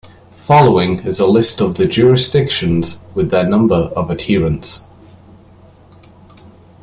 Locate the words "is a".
1.05-1.27